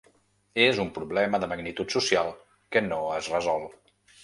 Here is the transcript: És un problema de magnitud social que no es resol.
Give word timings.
És 0.63 0.79
un 0.83 0.89
problema 0.95 1.41
de 1.43 1.51
magnitud 1.51 1.95
social 1.97 2.33
que 2.77 2.85
no 2.89 3.01
es 3.21 3.31
resol. 3.37 3.71